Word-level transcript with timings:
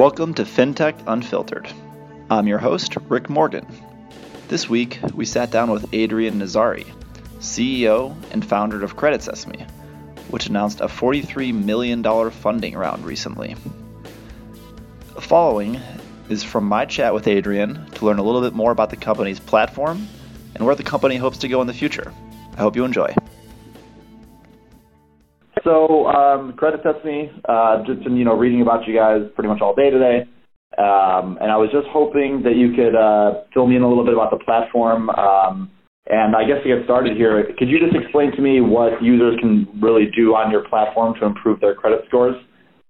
Welcome 0.00 0.32
to 0.36 0.44
FinTech 0.44 0.94
Unfiltered. 1.06 1.70
I'm 2.30 2.46
your 2.46 2.56
host, 2.56 2.96
Rick 3.10 3.28
Morgan. 3.28 3.66
This 4.48 4.66
week, 4.66 4.98
we 5.12 5.26
sat 5.26 5.50
down 5.50 5.70
with 5.70 5.92
Adrian 5.92 6.40
Nazari, 6.40 6.90
CEO 7.38 8.16
and 8.30 8.42
founder 8.42 8.82
of 8.82 8.96
Credit 8.96 9.22
Sesame, 9.22 9.66
which 10.30 10.46
announced 10.46 10.80
a 10.80 10.86
$43 10.86 11.52
million 11.52 12.02
funding 12.30 12.78
round 12.78 13.04
recently. 13.04 13.56
The 15.16 15.20
following 15.20 15.78
is 16.30 16.42
from 16.42 16.64
my 16.64 16.86
chat 16.86 17.12
with 17.12 17.28
Adrian 17.28 17.84
to 17.90 18.06
learn 18.06 18.18
a 18.18 18.22
little 18.22 18.40
bit 18.40 18.54
more 18.54 18.72
about 18.72 18.88
the 18.88 18.96
company's 18.96 19.38
platform 19.38 20.08
and 20.54 20.64
where 20.64 20.76
the 20.76 20.82
company 20.82 21.16
hopes 21.16 21.36
to 21.36 21.48
go 21.48 21.60
in 21.60 21.66
the 21.66 21.74
future. 21.74 22.10
I 22.54 22.62
hope 22.62 22.74
you 22.74 22.86
enjoy. 22.86 23.14
So, 25.64 26.06
um, 26.06 26.54
Credit 26.54 26.80
Sesame, 26.82 27.30
uh, 27.48 27.84
just 27.86 28.02
been, 28.04 28.16
you 28.16 28.24
know, 28.24 28.36
reading 28.36 28.62
about 28.62 28.86
you 28.86 28.94
guys 28.94 29.22
pretty 29.34 29.48
much 29.48 29.60
all 29.60 29.74
day 29.74 29.90
today. 29.90 30.26
Um, 30.78 31.36
and 31.40 31.50
I 31.50 31.56
was 31.56 31.68
just 31.72 31.86
hoping 31.90 32.42
that 32.44 32.56
you 32.56 32.72
could 32.72 32.94
uh, 32.94 33.42
fill 33.52 33.66
me 33.66 33.76
in 33.76 33.82
a 33.82 33.88
little 33.88 34.04
bit 34.04 34.14
about 34.14 34.30
the 34.30 34.38
platform. 34.44 35.10
Um, 35.10 35.70
and 36.06 36.34
I 36.34 36.44
guess 36.44 36.62
to 36.62 36.68
get 36.68 36.84
started 36.84 37.16
here, 37.16 37.52
could 37.58 37.68
you 37.68 37.78
just 37.78 37.94
explain 37.94 38.32
to 38.32 38.40
me 38.40 38.60
what 38.60 39.02
users 39.02 39.38
can 39.40 39.68
really 39.80 40.06
do 40.16 40.34
on 40.34 40.50
your 40.50 40.66
platform 40.68 41.14
to 41.20 41.26
improve 41.26 41.60
their 41.60 41.74
credit 41.74 42.00
scores? 42.08 42.36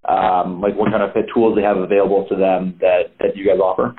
Um, 0.09 0.61
like 0.61 0.77
what 0.77 0.91
kind 0.91 1.03
of 1.03 1.11
tools 1.35 1.57
they 1.57 1.63
have 1.63 1.77
available 1.77 2.27
to 2.29 2.37
them 2.37 2.77
that, 2.81 3.13
that 3.19 3.37
you 3.37 3.45
guys 3.45 3.59
offer? 3.59 3.95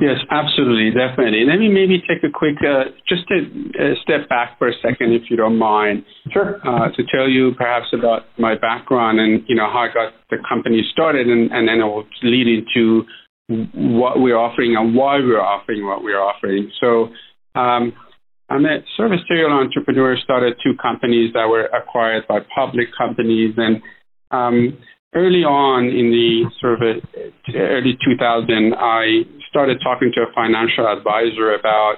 Yes, 0.00 0.16
absolutely, 0.30 0.90
definitely. 0.90 1.44
Let 1.44 1.58
me 1.58 1.68
maybe 1.68 2.00
take 2.00 2.24
a 2.24 2.32
quick, 2.32 2.56
uh, 2.64 2.84
just 3.06 3.24
a, 3.30 3.44
a, 3.76 3.96
step 4.02 4.30
back 4.30 4.58
for 4.58 4.68
a 4.68 4.72
second, 4.80 5.12
if 5.12 5.28
you 5.28 5.36
don't 5.36 5.58
mind. 5.58 6.04
Sure. 6.32 6.56
Uh, 6.66 6.90
to 6.96 7.02
tell 7.12 7.28
you 7.28 7.52
perhaps 7.56 7.88
about 7.92 8.22
my 8.38 8.56
background 8.56 9.20
and 9.20 9.44
you 9.46 9.54
know 9.54 9.68
how 9.70 9.80
I 9.80 9.92
got 9.92 10.14
the 10.30 10.38
company 10.48 10.82
started, 10.90 11.26
and, 11.28 11.52
and 11.52 11.68
then 11.68 11.80
it 11.80 11.84
will 11.84 12.06
lead 12.22 12.48
into 12.48 13.04
what 13.74 14.20
we're 14.20 14.38
offering 14.38 14.74
and 14.74 14.94
why 14.94 15.16
we're 15.16 15.40
offering 15.40 15.86
what 15.86 16.02
we're 16.02 16.20
offering. 16.20 16.70
So, 16.80 17.10
um, 17.54 17.92
I'm 18.48 18.64
a 18.64 18.78
a 18.78 19.18
serial 19.28 19.52
entrepreneur. 19.52 20.16
Started 20.24 20.54
two 20.64 20.72
companies 20.80 21.32
that 21.34 21.46
were 21.46 21.66
acquired 21.66 22.26
by 22.26 22.38
public 22.54 22.88
companies, 22.96 23.54
and 23.56 23.82
um, 24.30 24.78
early 25.14 25.42
on 25.42 25.86
in 25.86 26.10
the 26.10 26.50
sort 26.60 26.82
of 26.82 27.02
early 27.54 27.98
2000, 28.04 28.74
I 28.78 29.22
started 29.48 29.78
talking 29.82 30.12
to 30.14 30.22
a 30.22 30.32
financial 30.34 30.86
advisor 30.86 31.54
about 31.54 31.96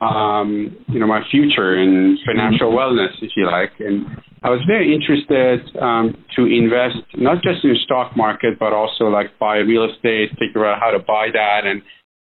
um, 0.00 0.76
you 0.88 0.98
know 0.98 1.06
my 1.06 1.22
future 1.30 1.74
and 1.74 2.18
financial 2.26 2.72
wellness, 2.72 3.12
if 3.20 3.32
you 3.36 3.46
like, 3.46 3.72
and 3.78 4.06
I 4.42 4.50
was 4.50 4.60
very 4.66 4.94
interested 4.94 5.60
um, 5.80 6.16
to 6.36 6.46
invest 6.46 6.98
not 7.16 7.42
just 7.42 7.64
in 7.64 7.70
the 7.70 7.78
stock 7.84 8.16
market, 8.16 8.58
but 8.58 8.72
also 8.72 9.04
like 9.04 9.38
buy 9.38 9.56
real 9.58 9.84
estate, 9.84 10.30
figure 10.38 10.64
out 10.66 10.80
how 10.80 10.90
to 10.90 10.98
buy 10.98 11.28
that, 11.32 11.66
and 11.66 11.82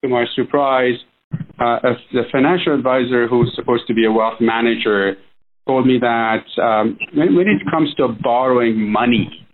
to 0.02 0.08
my 0.08 0.24
surprise, 0.34 0.94
uh, 1.58 1.78
the 2.12 2.22
financial 2.32 2.74
advisor 2.74 3.28
who 3.28 3.40
was 3.40 3.52
supposed 3.54 3.86
to 3.86 3.94
be 3.94 4.04
a 4.04 4.12
wealth 4.12 4.40
manager 4.40 5.16
told 5.66 5.86
me 5.86 5.98
that 6.00 6.44
um, 6.62 6.98
when, 7.14 7.34
when 7.36 7.46
it 7.46 7.60
comes 7.70 7.94
to 7.94 8.08
borrowing 8.22 8.90
money 8.90 9.47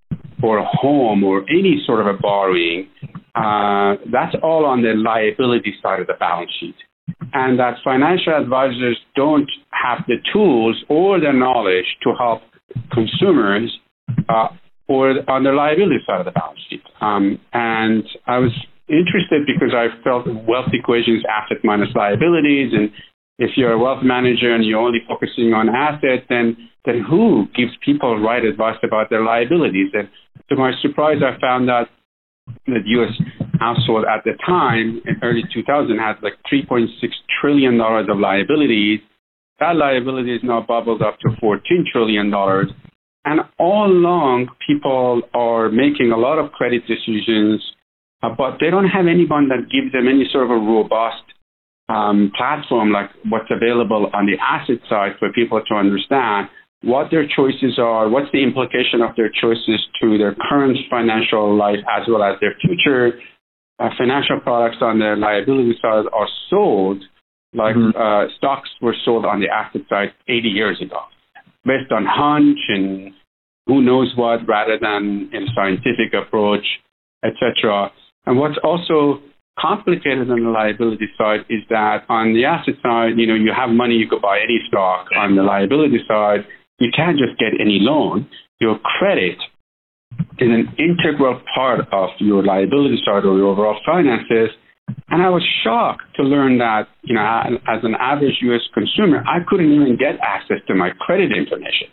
for 0.45 0.59
a 0.59 0.65
home 0.67 1.25
or 1.25 1.41
any 1.49 1.83
sort 1.87 2.01
of 2.01 2.07
a 2.07 2.19
borrowing, 2.21 2.87
uh, 3.35 3.97
that's 4.13 4.37
all 4.43 4.67
on 4.67 4.83
the 4.83 4.93
liability 4.93 5.73
side 5.83 6.01
of 6.01 6.07
the 6.07 6.13
balance 6.21 6.51
sheet. 6.61 6.75
And 7.33 7.59
that 7.59 7.77
financial 7.83 8.35
advisors 8.35 8.99
don't 9.17 9.51
have 9.71 10.05
the 10.07 10.17
tools 10.35 10.85
or 10.91 11.19
the 11.19 11.33
knowledge 11.33 11.87
to 12.03 12.13
help 12.19 12.43
consumers 12.93 13.75
uh, 14.29 14.49
or 14.87 15.15
on 15.31 15.45
the 15.45 15.53
liability 15.53 16.01
side 16.07 16.21
of 16.21 16.27
the 16.27 16.33
balance 16.33 16.61
sheet. 16.69 16.83
Um, 17.01 17.41
and 17.55 18.05
I 18.27 18.37
was 18.37 18.53
interested 18.87 19.47
because 19.47 19.73
I 19.73 19.87
felt 20.05 20.27
wealth 20.47 20.69
equations 20.75 21.23
asset 21.25 21.65
minus 21.65 21.89
liabilities 21.95 22.73
and 22.75 22.91
if 23.39 23.57
you're 23.57 23.73
a 23.73 23.79
wealth 23.79 24.05
manager 24.05 24.55
and 24.55 24.65
you're 24.65 24.79
only 24.79 25.01
focusing 25.09 25.55
on 25.55 25.69
assets, 25.69 26.25
then 26.29 26.57
then 26.85 27.01
who 27.01 27.47
gives 27.57 27.73
people 27.85 28.21
right 28.21 28.45
advice 28.45 28.77
about 28.83 29.11
their 29.11 29.25
liabilities? 29.25 29.91
And 29.95 30.09
to 30.55 30.61
my 30.61 30.73
surprise, 30.81 31.19
I 31.23 31.39
found 31.41 31.69
that 31.69 31.89
the 32.67 32.81
U.S. 32.85 33.13
household 33.59 34.05
at 34.05 34.25
the 34.25 34.33
time, 34.47 35.01
in 35.07 35.17
early 35.23 35.43
2000, 35.53 35.99
had 35.99 36.17
like 36.23 36.35
3.6 36.53 36.89
trillion 37.41 37.79
dollars 37.79 38.07
of 38.11 38.19
liabilities. 38.19 39.01
That 39.61 39.77
liability 39.77 40.35
is 40.35 40.41
now 40.43 40.65
bubbled 40.67 41.03
up 41.03 41.19
to 41.21 41.31
14 41.41 41.87
trillion 41.93 42.31
dollars. 42.31 42.69
And 43.25 43.41
all 43.59 43.87
along, 43.87 44.49
people 44.67 45.23
are 45.33 45.71
making 45.71 46.13
a 46.13 46.17
lot 46.17 46.39
of 46.39 46.53
credit 46.53 46.83
decisions, 46.87 47.63
uh, 48.23 48.29
but 48.37 48.59
they 48.61 48.69
don't 48.69 48.89
have 48.89 49.07
anyone 49.07 49.49
that 49.49 49.71
gives 49.73 49.93
them 49.93 50.09
any 50.09 50.29
sort 50.31 50.45
of 50.45 50.51
a 50.51 50.61
robust 50.61 51.25
um, 51.89 52.33
platform 52.37 52.93
like 52.93 53.11
what's 53.29 53.49
available 53.51 54.11
on 54.13 54.27
the 54.27 54.37
asset 54.41 54.77
side 54.89 55.13
for 55.19 55.33
people 55.33 55.63
to 55.67 55.75
understand 55.75 56.49
what 56.85 57.11
their 57.11 57.27
choices 57.27 57.79
are, 57.79 58.09
what's 58.09 58.31
the 58.33 58.43
implication 58.43 59.01
of 59.01 59.17
their 59.17 59.31
choices 59.31 59.81
to 60.01 60.19
their 60.19 60.35
current 60.49 60.77
financial 60.91 61.57
life 61.57 61.81
as 61.91 62.07
well 62.09 62.23
as 62.23 62.39
their 62.41 62.55
future. 62.61 63.19
Uh, 63.81 63.89
financial 63.99 64.39
products 64.41 64.77
on 64.81 65.01
the 65.01 65.17
liability 65.19 65.75
side 65.83 66.05
are 66.13 66.29
sold 66.49 67.03
like 67.55 67.77
mm-hmm. 67.77 67.97
uh, 67.97 68.29
stocks 68.37 68.69
were 68.83 68.95
sold 69.05 69.25
on 69.25 69.41
the 69.41 69.49
asset 69.49 69.83
side 69.89 70.13
80 70.29 70.49
years 70.49 70.83
ago, 70.83 70.99
based 71.65 71.91
on 71.93 72.05
hunch 72.05 72.59
and 72.69 73.13
who 73.67 73.81
knows 73.81 74.13
what, 74.17 74.47
rather 74.47 74.79
than 74.79 75.31
a 75.33 75.41
scientific 75.55 76.13
approach, 76.13 76.67
etc. 77.25 77.91
And 78.27 78.39
what's 78.39 78.59
also 78.63 79.23
complicated 79.59 80.31
on 80.31 80.45
the 80.45 80.51
liability 80.51 81.07
side 81.17 81.41
is 81.49 81.63
that 81.71 82.05
on 82.09 82.35
the 82.35 82.45
asset 82.45 82.75
side, 82.83 83.13
you 83.17 83.27
know, 83.27 83.35
you 83.35 83.53
have 83.57 83.71
money, 83.71 83.95
you 83.95 84.09
could 84.09 84.21
buy 84.21 84.41
any 84.43 84.59
stock. 84.69 85.07
On 85.17 85.37
the 85.37 85.43
liability 85.43 85.99
side, 86.07 86.45
you 86.79 86.91
can't 86.95 87.19
just 87.19 87.39
get 87.39 87.59
any 87.61 87.79
loan. 87.81 88.29
Your 88.61 88.79
credit 88.79 89.39
is 90.39 90.49
an 90.51 90.75
integral 90.79 91.41
part 91.55 91.81
of 91.93 92.11
your 92.19 92.43
liability 92.45 92.99
side 93.05 93.25
or 93.25 93.37
your 93.37 93.49
overall 93.49 93.79
finances. 93.85 94.51
And 95.09 95.23
I 95.23 95.31
was 95.31 95.43
shocked 95.63 96.05
to 96.17 96.23
learn 96.23 96.59
that, 96.59 96.89
you 97.03 97.15
know, 97.15 97.23
as 97.69 97.81
an 97.85 97.95
average 97.99 98.37
US 98.43 98.61
consumer, 98.73 99.25
I 99.27 99.39
couldn't 99.47 99.73
even 99.73 99.97
get 99.97 100.17
access 100.23 100.59
to 100.69 100.75
my 100.75 100.91
credit 101.01 101.33
information 101.33 101.89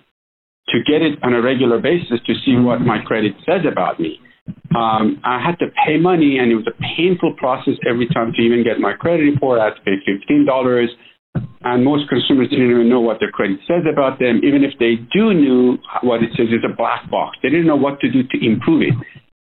to 0.70 0.80
get 0.84 1.02
it 1.02 1.20
on 1.24 1.34
a 1.34 1.42
regular 1.42 1.80
basis 1.80 2.20
to 2.26 2.34
see 2.46 2.56
what 2.56 2.82
my 2.82 3.00
credit 3.00 3.34
says 3.46 3.62
about 3.70 4.00
me. 4.00 4.20
Um, 4.76 5.22
I 5.24 5.40
had 5.44 5.60
to 5.60 5.68
pay 5.86 5.98
money, 5.98 6.40
and 6.40 6.52
it 6.52 6.56
was 6.56 6.68
a 6.68 6.78
painful 6.98 7.34
process 7.38 7.76
every 7.88 8.08
time 8.08 8.34
to 8.34 8.42
even 8.42 8.64
get 8.64 8.80
my 8.80 8.94
credit 8.94 9.24
report. 9.24 9.60
I 9.60 9.66
had 9.66 9.76
to 9.76 9.82
pay 9.82 9.98
fifteen 10.06 10.46
dollars, 10.46 10.90
and 11.64 11.84
most 11.86 12.10
consumers 12.10 12.50
didn't 12.50 12.72
even 12.72 12.90
know 12.90 13.02
what 13.02 13.20
their 13.20 13.32
credit 13.32 13.60
says 13.68 13.84
about 13.92 14.20
them. 14.20 14.42
Even 14.44 14.64
if 14.64 14.74
they 14.80 14.96
do 15.14 15.34
knew 15.34 15.78
what 16.02 16.24
it 16.24 16.30
says, 16.36 16.48
it's 16.50 16.66
a 16.66 16.76
black 16.76 17.10
box. 17.10 17.38
They 17.44 17.50
didn't 17.50 17.68
know 17.68 17.76
what 17.76 18.00
to 18.00 18.12
do 18.12 18.24
to 18.24 18.46
improve 18.46 18.82
it. 18.82 18.94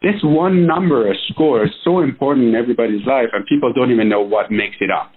This 0.02 0.20
one 0.24 0.66
number, 0.66 1.12
a 1.12 1.16
score, 1.30 1.64
is 1.64 1.72
so 1.84 2.00
important 2.00 2.48
in 2.48 2.56
everybody's 2.56 3.06
life, 3.06 3.30
and 3.34 3.46
people 3.46 3.72
don't 3.72 3.92
even 3.92 4.10
know 4.10 4.22
what 4.22 4.52
makes 4.52 4.78
it 4.82 4.90
up. 4.90 5.12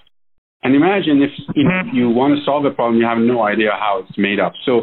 And 0.62 0.75
imagine 0.75 1.22
if 1.22 1.31
know, 1.56 1.83
you 1.93 2.10
want 2.10 2.38
to 2.38 2.44
solve 2.44 2.65
a 2.65 2.71
problem, 2.71 3.00
you 3.00 3.06
have 3.06 3.19
no 3.19 3.43
idea 3.43 3.71
how 3.72 4.04
it's 4.06 4.19
made 4.19 4.41
up. 4.41 4.53
So 4.65 4.83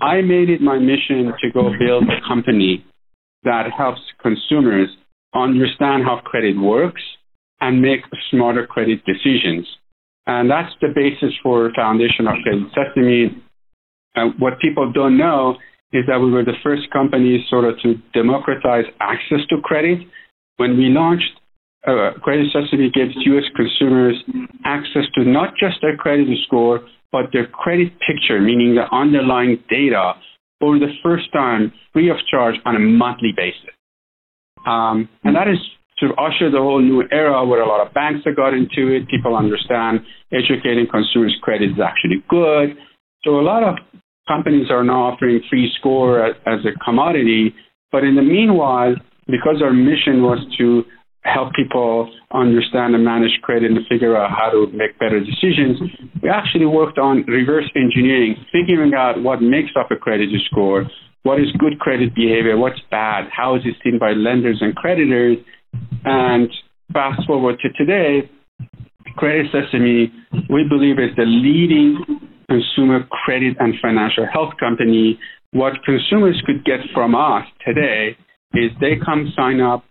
I 0.00 0.22
made 0.22 0.50
it 0.50 0.60
my 0.60 0.78
mission 0.78 1.32
to 1.40 1.50
go 1.52 1.70
build 1.78 2.04
a 2.04 2.26
company 2.26 2.84
that 3.44 3.70
helps 3.76 4.00
consumers 4.22 4.88
understand 5.34 6.04
how 6.04 6.20
credit 6.24 6.56
works 6.58 7.02
and 7.60 7.80
make 7.80 8.00
smarter 8.30 8.66
credit 8.66 9.00
decisions. 9.04 9.66
And 10.30 10.48
that's 10.48 10.72
the 10.80 10.86
basis 10.94 11.34
for 11.42 11.72
foundation 11.74 12.28
of 12.28 12.36
Credit 12.44 12.70
Sesame. 12.70 13.42
And 14.14 14.38
what 14.38 14.60
people 14.60 14.92
don't 14.92 15.18
know 15.18 15.56
is 15.92 16.04
that 16.06 16.20
we 16.20 16.30
were 16.30 16.44
the 16.44 16.58
first 16.62 16.88
company 16.92 17.44
sort 17.50 17.64
of 17.64 17.74
to 17.80 17.96
democratize 18.14 18.84
access 19.00 19.40
to 19.48 19.60
credit. 19.60 19.98
When 20.56 20.78
we 20.78 20.84
launched, 20.84 21.32
uh, 21.84 22.12
Credit 22.22 22.46
Sesame 22.52 22.92
gives 22.94 23.10
U.S. 23.16 23.42
consumers 23.56 24.22
access 24.64 25.02
to 25.16 25.24
not 25.24 25.54
just 25.58 25.82
their 25.82 25.96
credit 25.96 26.28
score, 26.46 26.82
but 27.10 27.32
their 27.32 27.48
credit 27.48 27.92
picture, 27.98 28.40
meaning 28.40 28.76
the 28.76 28.86
underlying 28.94 29.58
data 29.68 30.12
for 30.60 30.78
the 30.78 30.92
first 31.02 31.32
time 31.32 31.72
free 31.92 32.08
of 32.08 32.18
charge 32.30 32.54
on 32.64 32.76
a 32.76 32.78
monthly 32.78 33.32
basis. 33.36 33.74
Um, 34.64 35.08
and 35.24 35.34
that 35.34 35.48
is 35.48 35.58
to 36.00 36.14
usher 36.14 36.50
the 36.50 36.58
whole 36.58 36.80
new 36.80 37.04
era 37.12 37.44
where 37.44 37.60
a 37.60 37.68
lot 37.68 37.86
of 37.86 37.92
banks 37.94 38.24
have 38.24 38.36
got 38.36 38.54
into 38.54 38.88
it. 38.88 39.08
People 39.08 39.36
understand 39.36 40.00
educating 40.32 40.86
consumers 40.90 41.36
credit 41.42 41.70
is 41.70 41.80
actually 41.82 42.24
good. 42.28 42.76
So 43.22 43.38
a 43.38 43.44
lot 43.44 43.62
of 43.62 43.76
companies 44.26 44.70
are 44.70 44.82
now 44.82 45.12
offering 45.12 45.40
free 45.48 45.70
score 45.78 46.24
as, 46.24 46.36
as 46.46 46.60
a 46.64 46.78
commodity. 46.84 47.54
But 47.92 48.04
in 48.04 48.16
the 48.16 48.22
meanwhile, 48.22 48.94
because 49.26 49.60
our 49.62 49.72
mission 49.72 50.22
was 50.22 50.38
to 50.58 50.84
help 51.22 51.52
people 51.52 52.10
understand 52.32 52.94
and 52.94 53.04
manage 53.04 53.38
credit 53.42 53.70
and 53.70 53.86
figure 53.88 54.16
out 54.16 54.30
how 54.30 54.48
to 54.50 54.66
make 54.72 54.98
better 54.98 55.20
decisions, 55.20 55.78
we 56.22 56.30
actually 56.30 56.64
worked 56.64 56.98
on 56.98 57.24
reverse 57.26 57.70
engineering, 57.76 58.36
figuring 58.50 58.94
out 58.94 59.22
what 59.22 59.42
makes 59.42 59.72
up 59.78 59.90
a 59.90 59.96
credit 59.96 60.30
score, 60.50 60.86
what 61.22 61.38
is 61.38 61.48
good 61.58 61.78
credit 61.78 62.14
behavior, 62.14 62.56
what's 62.56 62.80
bad, 62.90 63.28
how 63.30 63.54
is 63.54 63.62
it 63.64 63.74
seen 63.84 63.98
by 63.98 64.12
lenders 64.12 64.58
and 64.62 64.74
creditors, 64.74 65.36
and 66.04 66.50
fast 66.92 67.26
forward 67.26 67.58
to 67.60 67.68
today, 67.72 68.30
Credit 69.16 69.46
Sesame, 69.52 70.12
we 70.48 70.64
believe 70.68 70.98
is 70.98 71.14
the 71.16 71.24
leading 71.24 72.20
consumer 72.48 73.06
credit 73.24 73.56
and 73.60 73.74
financial 73.80 74.26
health 74.32 74.54
company. 74.58 75.18
What 75.52 75.74
consumers 75.84 76.42
could 76.46 76.64
get 76.64 76.80
from 76.94 77.14
us 77.14 77.44
today 77.66 78.16
is 78.54 78.70
they 78.80 78.96
come 79.04 79.32
sign 79.36 79.60
up 79.60 79.84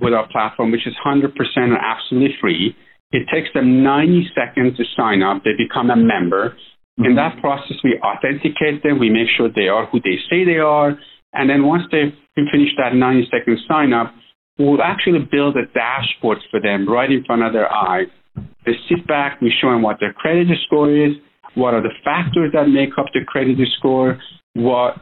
with 0.00 0.12
our 0.12 0.28
platform, 0.28 0.70
which 0.70 0.86
is 0.86 0.94
100% 1.04 1.32
and 1.56 1.72
absolutely 1.80 2.36
free. 2.40 2.76
It 3.12 3.26
takes 3.32 3.48
them 3.54 3.82
90 3.82 4.30
seconds 4.34 4.76
to 4.76 4.84
sign 4.96 5.22
up. 5.22 5.44
They 5.44 5.52
become 5.56 5.90
a 5.90 5.96
member. 5.96 6.56
In 6.98 7.04
mm-hmm. 7.04 7.16
that 7.16 7.40
process, 7.40 7.76
we 7.82 7.98
authenticate 8.02 8.82
them. 8.82 8.98
We 8.98 9.10
make 9.10 9.28
sure 9.36 9.48
they 9.48 9.68
are 9.68 9.86
who 9.86 10.00
they 10.00 10.18
say 10.28 10.44
they 10.44 10.58
are. 10.58 10.98
And 11.32 11.50
then 11.50 11.64
once 11.64 11.84
they 11.90 12.14
finish 12.34 12.70
that 12.76 12.94
90 12.94 13.28
second 13.30 13.58
sign 13.66 13.92
up, 13.92 14.12
we'll 14.58 14.82
actually 14.82 15.20
build 15.30 15.56
a 15.56 15.66
dashboard 15.74 16.38
for 16.50 16.60
them 16.60 16.88
right 16.88 17.10
in 17.10 17.24
front 17.24 17.42
of 17.42 17.52
their 17.52 17.72
eyes. 17.72 18.06
They 18.66 18.72
sit 18.88 19.06
back, 19.06 19.40
we 19.40 19.52
show 19.60 19.70
them 19.70 19.82
what 19.82 19.98
their 20.00 20.12
credit 20.12 20.48
score 20.66 20.90
is, 20.90 21.12
what 21.54 21.74
are 21.74 21.82
the 21.82 21.94
factors 22.04 22.50
that 22.52 22.68
make 22.68 22.90
up 22.98 23.06
the 23.12 23.20
credit 23.26 23.56
score, 23.78 24.18
what 24.54 24.96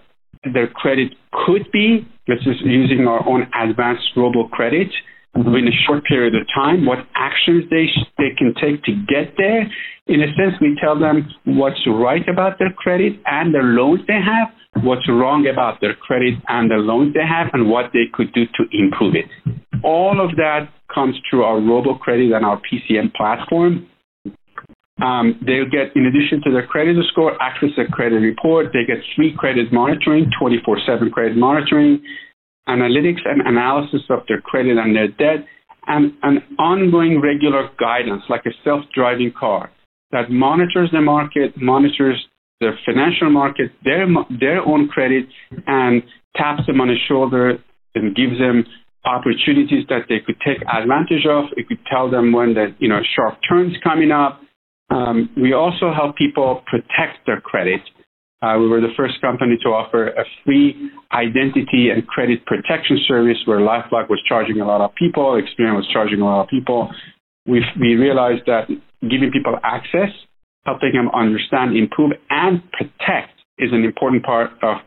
their 0.53 0.67
credit 0.67 1.15
could 1.47 1.71
be, 1.73 2.07
this 2.27 2.39
is 2.47 2.57
using 2.65 3.07
our 3.07 3.27
own 3.29 3.47
advanced 3.55 4.09
robo 4.17 4.49
credit. 4.49 4.89
In 5.35 5.69
a 5.69 5.77
short 5.87 6.05
period 6.05 6.35
of 6.35 6.47
time, 6.55 6.85
what 6.85 6.99
actions 7.15 7.65
they, 7.71 7.87
they 8.19 8.35
can 8.37 8.55
take 8.61 8.83
to 8.85 8.93
get 9.09 9.35
there. 9.37 9.63
In 10.07 10.21
a 10.23 10.27
sense, 10.35 10.55
we 10.61 10.77
tell 10.81 10.99
them 10.99 11.29
what's 11.45 11.81
right 11.87 12.27
about 12.29 12.59
their 12.59 12.73
credit 12.73 13.15
and 13.27 13.55
the 13.55 13.61
loans 13.61 14.01
they 14.07 14.21
have, 14.21 14.49
what's 14.85 15.09
wrong 15.09 15.47
about 15.47 15.81
their 15.81 15.95
credit 15.95 16.35
and 16.49 16.71
the 16.71 16.77
loans 16.77 17.15
they 17.15 17.27
have, 17.27 17.49
and 17.53 17.71
what 17.71 17.91
they 17.93 18.05
could 18.13 18.33
do 18.35 18.45
to 18.45 18.65
improve 18.73 19.15
it. 19.15 19.27
All 19.83 20.21
of 20.23 20.37
that 20.37 20.69
comes 20.95 21.17
through 21.29 21.45
our 21.45 21.61
robo 21.61 21.95
credit 21.95 22.33
and 22.33 22.45
our 22.45 22.61
PCM 22.61 23.15
platform. 23.15 23.89
Um, 25.03 25.41
they'll 25.45 25.69
get, 25.69 25.97
in 25.97 26.07
addition 26.07 26.43
to 26.45 26.53
their 26.53 26.67
credit 26.67 26.97
score, 27.11 27.41
access 27.43 27.71
to 27.77 27.87
credit 27.91 28.17
report. 28.17 28.67
They 28.73 28.85
get 28.87 28.99
free 29.17 29.35
credit 29.37 29.73
monitoring, 29.73 30.31
24/7 30.41 31.11
credit 31.11 31.37
monitoring, 31.37 32.03
analytics 32.69 33.21
and 33.25 33.47
analysis 33.47 34.03
of 34.11 34.21
their 34.29 34.41
credit 34.41 34.79
and 34.79 34.95
their 34.95 35.09
debt, 35.09 35.47
and 35.87 36.13
an 36.23 36.39
ongoing 36.59 37.21
regular 37.21 37.69
guidance, 37.79 38.23
like 38.29 38.47
a 38.47 38.51
self-driving 38.65 39.33
car, 39.39 39.71
that 40.13 40.31
monitors 40.31 40.91
the 40.93 41.01
market, 41.01 41.53
monitors 41.57 42.27
the 42.61 42.71
financial 42.87 43.31
market, 43.31 43.73
their 43.85 44.07
their 44.39 44.61
own 44.61 44.89
credit, 44.89 45.27
and 45.67 46.03
taps 46.37 46.65
them 46.67 46.81
on 46.81 46.89
the 46.89 46.97
shoulder 47.09 47.59
and 47.95 48.15
gives 48.15 48.39
them 48.39 48.65
opportunities 49.05 49.85
that 49.89 50.03
they 50.09 50.21
could 50.25 50.37
take 50.47 50.63
advantage 50.73 51.27
of. 51.29 51.47
It 51.57 51.67
could 51.67 51.81
tell 51.91 52.09
them 52.09 52.33
when 52.33 52.55
the 52.55 52.75
you 52.79 52.89
know 52.89 53.01
sharp 53.17 53.39
turns 53.49 53.75
coming 53.83 54.13
up 54.13 54.41
um, 54.93 55.31
we 55.37 55.53
also 55.55 55.93
help 55.93 56.17
people 56.17 56.63
protect 56.67 57.25
their 57.27 57.41
credit. 57.41 57.81
Uh, 58.43 58.59
we 58.59 58.69
were 58.69 58.81
the 58.81 58.93
first 58.97 59.21
company 59.21 59.57
to 59.63 59.69
offer 59.69 60.09
a 60.09 60.25
free 60.45 60.91
identity 61.13 61.91
and 61.91 62.05
credit 62.09 62.45
protection 62.45 62.99
service 63.07 63.39
where 63.45 63.61
LifeLock 63.61 64.11
was 64.11 64.21
charging 64.29 64.61
a 64.61 64.67
lot 64.67 64.81
of 64.81 64.93
people, 64.97 65.41
Experian 65.41 65.77
was 65.77 65.89
charging 65.93 66.21
a 66.21 66.25
lot 66.25 66.43
of 66.43 66.49
people. 66.49 66.91
we 67.47 67.63
we 67.81 67.95
realized 67.95 68.43
that 68.47 68.69
giving 69.03 69.31
people 69.33 69.57
access, 69.63 70.11
helping 70.65 70.93
them 70.93 71.09
understand, 71.15 71.77
improve, 71.77 72.13
and 72.31 72.63
protect 72.73 73.39
is 73.59 73.71
an 73.73 73.85
important 73.85 74.25
part 74.25 74.51
of 74.63 74.79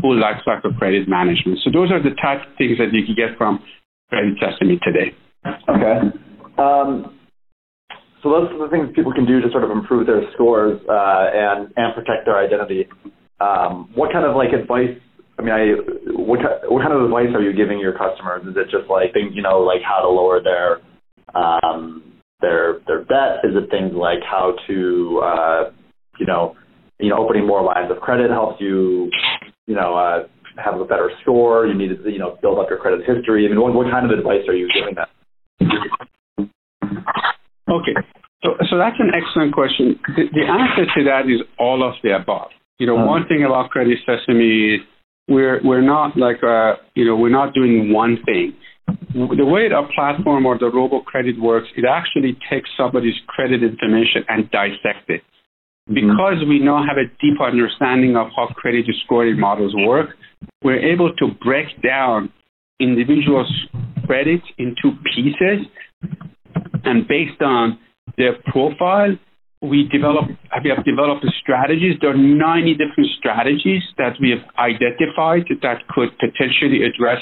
full 0.00 0.20
lifecycle 0.20 0.76
credit 0.78 1.08
management. 1.08 1.58
So 1.62 1.70
those 1.70 1.90
are 1.92 2.02
the 2.02 2.14
type 2.20 2.40
of 2.46 2.56
things 2.58 2.78
that 2.78 2.92
you 2.92 3.04
can 3.04 3.14
get 3.14 3.38
from 3.38 3.62
Credit 4.08 4.34
Sesame 4.40 4.80
today. 4.82 5.14
Okay. 5.68 5.98
Um, 6.58 7.18
so 8.24 8.32
those 8.32 8.48
are 8.56 8.58
the 8.64 8.72
things 8.72 8.88
people 8.96 9.12
can 9.12 9.26
do 9.26 9.44
to 9.44 9.50
sort 9.52 9.64
of 9.64 9.70
improve 9.70 10.06
their 10.06 10.24
scores 10.32 10.80
uh, 10.88 11.28
and 11.28 11.68
and 11.76 11.94
protect 11.94 12.24
their 12.24 12.40
identity. 12.40 12.88
Um, 13.38 13.92
what 13.94 14.10
kind 14.12 14.24
of 14.24 14.34
like 14.34 14.56
advice? 14.56 14.96
I 15.38 15.42
mean, 15.42 15.52
I 15.52 15.76
what 16.16 16.40
what 16.72 16.80
kind 16.80 16.96
of 16.96 17.04
advice 17.04 17.28
are 17.36 17.42
you 17.44 17.52
giving 17.52 17.78
your 17.78 17.92
customers? 17.92 18.48
Is 18.48 18.56
it 18.56 18.72
just 18.72 18.88
like 18.88 19.12
things 19.12 19.36
you 19.36 19.42
know, 19.42 19.60
like 19.60 19.84
how 19.84 20.00
to 20.00 20.08
lower 20.08 20.40
their 20.40 20.80
um, 21.36 22.02
their 22.40 22.80
their 22.88 23.04
debt? 23.04 23.44
Is 23.44 23.52
it 23.52 23.68
things 23.68 23.92
like 23.92 24.24
how 24.24 24.56
to 24.68 25.20
uh, 25.22 25.62
you 26.18 26.24
know 26.24 26.56
you 26.98 27.10
know 27.10 27.20
opening 27.20 27.46
more 27.46 27.62
lines 27.62 27.90
of 27.92 28.00
credit 28.00 28.30
helps 28.30 28.58
you 28.58 29.10
you 29.66 29.74
know 29.76 29.92
uh, 29.92 30.24
have 30.56 30.80
a 30.80 30.84
better 30.86 31.10
score? 31.20 31.66
You 31.66 31.76
need 31.76 31.92
to 31.92 32.08
you 32.08 32.18
know 32.18 32.38
build 32.40 32.58
up 32.58 32.70
your 32.70 32.78
credit 32.78 33.04
history. 33.04 33.44
I 33.44 33.50
mean, 33.50 33.60
what 33.60 33.74
what 33.74 33.90
kind 33.92 34.10
of 34.10 34.16
advice 34.16 34.48
are 34.48 34.56
you 34.56 34.68
giving 34.72 34.94
them? 34.94 35.12
Okay. 37.80 37.94
So, 38.44 38.50
so 38.70 38.76
that's 38.76 38.96
an 38.98 39.10
excellent 39.14 39.54
question. 39.54 39.98
The, 40.16 40.24
the 40.32 40.44
answer 40.44 40.84
to 40.84 41.04
that 41.04 41.26
is 41.26 41.40
all 41.58 41.86
of 41.86 41.94
the 42.02 42.14
above. 42.14 42.50
You 42.78 42.86
know, 42.86 42.96
uh-huh. 42.96 43.06
one 43.06 43.26
thing 43.26 43.44
about 43.44 43.70
Credit 43.70 43.98
Sesame 44.04 44.74
is 44.74 44.80
we're 45.28 45.60
we're 45.64 45.80
not 45.80 46.16
like 46.18 46.42
uh 46.44 46.74
you 46.94 47.04
know 47.04 47.16
we're 47.16 47.30
not 47.30 47.54
doing 47.54 47.92
one 47.92 48.18
thing. 48.26 48.52
The 49.14 49.46
way 49.46 49.70
our 49.72 49.88
platform 49.94 50.44
or 50.44 50.58
the 50.58 50.70
robo 50.70 51.00
credit 51.00 51.40
works, 51.40 51.68
it 51.76 51.84
actually 51.88 52.36
takes 52.50 52.68
somebody's 52.76 53.14
credit 53.28 53.62
information 53.62 54.24
and 54.28 54.50
dissects 54.50 55.08
it. 55.08 55.22
Mm-hmm. 55.88 55.94
Because 55.94 56.44
we 56.46 56.58
now 56.58 56.84
have 56.86 56.98
a 56.98 57.08
deep 57.20 57.40
understanding 57.40 58.16
of 58.16 58.28
how 58.36 58.48
credit 58.54 58.84
scoring 59.04 59.40
models 59.40 59.72
work, 59.74 60.10
we're 60.62 60.80
able 60.80 61.14
to 61.14 61.28
break 61.42 61.68
down 61.82 62.30
individuals' 62.80 63.50
credit 64.04 64.42
into 64.58 64.92
pieces 65.14 65.66
and 66.84 67.06
based 67.06 67.40
on 67.40 67.78
their 68.16 68.34
profile, 68.46 69.16
we 69.62 69.88
develop 69.88 70.26
have 70.50 70.84
developed 70.84 71.24
strategies. 71.40 71.96
There 72.00 72.10
are 72.10 72.16
90 72.16 72.74
different 72.74 73.10
strategies 73.18 73.82
that 73.96 74.14
we 74.20 74.30
have 74.30 74.44
identified 74.58 75.48
that 75.62 75.88
could 75.88 76.10
potentially 76.18 76.84
address 76.84 77.18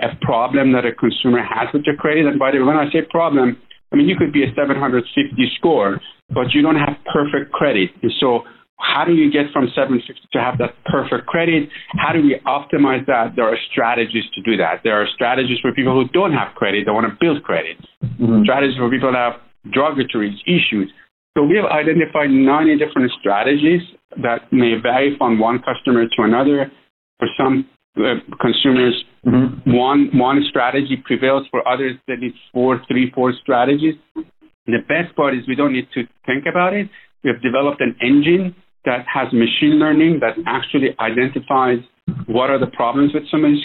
a 0.00 0.14
problem 0.20 0.72
that 0.72 0.84
a 0.84 0.92
consumer 0.92 1.42
has 1.42 1.68
with 1.72 1.84
their 1.84 1.96
credit. 1.96 2.26
And 2.26 2.38
by 2.38 2.52
the 2.52 2.58
way, 2.58 2.64
when 2.64 2.76
I 2.76 2.90
say 2.92 3.02
problem, 3.08 3.56
I 3.90 3.96
mean 3.96 4.08
you 4.08 4.16
could 4.16 4.32
be 4.32 4.44
a 4.44 4.52
750 4.54 5.08
score, 5.56 5.98
but 6.28 6.52
you 6.52 6.60
don't 6.60 6.76
have 6.76 6.96
perfect 7.12 7.52
credit. 7.52 7.90
And 8.02 8.12
so 8.20 8.44
how 8.78 9.04
do 9.04 9.12
you 9.12 9.30
get 9.30 9.50
from 9.52 9.66
750 9.74 10.28
to 10.32 10.38
have 10.38 10.58
that 10.58 10.74
perfect 10.86 11.26
credit? 11.26 11.68
How 11.98 12.12
do 12.12 12.22
we 12.22 12.38
optimize 12.46 13.04
that? 13.06 13.34
There 13.34 13.44
are 13.44 13.58
strategies 13.70 14.24
to 14.34 14.42
do 14.42 14.56
that. 14.56 14.80
There 14.84 14.94
are 14.94 15.06
strategies 15.14 15.58
for 15.60 15.72
people 15.72 15.94
who 15.94 16.08
don't 16.08 16.32
have 16.32 16.54
credit, 16.54 16.86
they 16.86 16.92
want 16.92 17.06
to 17.10 17.16
build 17.20 17.42
credit. 17.42 17.76
Mm-hmm. 18.02 18.44
Strategies 18.44 18.78
for 18.78 18.88
people 18.88 19.12
that 19.12 19.18
have 19.18 19.72
derogatory 19.72 20.30
issues. 20.46 20.90
So 21.36 21.42
we 21.42 21.56
have 21.56 21.66
identified 21.66 22.30
90 22.30 22.78
different 22.78 23.10
strategies 23.20 23.82
that 24.22 24.52
may 24.52 24.74
vary 24.80 25.16
from 25.18 25.38
one 25.38 25.60
customer 25.62 26.06
to 26.06 26.22
another. 26.22 26.70
For 27.18 27.28
some 27.36 27.68
uh, 27.96 28.22
consumers, 28.40 29.04
mm-hmm. 29.26 29.74
one 29.74 30.10
one 30.14 30.44
strategy 30.48 31.02
prevails. 31.04 31.46
For 31.50 31.66
others, 31.66 31.96
they 32.06 32.14
need 32.14 32.34
four, 32.52 32.80
three, 32.86 33.10
four 33.10 33.32
strategies. 33.42 33.94
And 34.14 34.26
the 34.66 34.86
best 34.86 35.16
part 35.16 35.34
is 35.34 35.40
we 35.48 35.56
don't 35.56 35.72
need 35.72 35.88
to 35.94 36.06
think 36.26 36.44
about 36.48 36.74
it. 36.74 36.88
We 37.24 37.30
have 37.30 37.42
developed 37.42 37.80
an 37.80 37.96
engine 38.00 38.54
that 38.84 39.04
has 39.12 39.32
machine 39.32 39.78
learning 39.78 40.20
that 40.20 40.36
actually 40.46 40.94
identifies 41.00 41.78
what 42.26 42.50
are 42.50 42.58
the 42.58 42.68
problems 42.68 43.12
with 43.12 43.24
somebody's 43.30 43.64